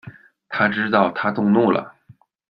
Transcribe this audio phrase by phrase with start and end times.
[0.49, 1.93] 他知道她动怒了